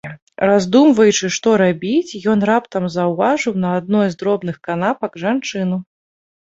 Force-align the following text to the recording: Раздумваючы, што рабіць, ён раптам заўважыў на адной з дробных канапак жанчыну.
Раздумваючы, 0.51 1.29
што 1.35 1.49
рабіць, 1.63 2.13
ён 2.33 2.39
раптам 2.51 2.91
заўважыў 2.97 3.53
на 3.67 3.75
адной 3.83 4.07
з 4.17 4.21
дробных 4.25 4.55
канапак 4.69 5.11
жанчыну. 5.29 5.77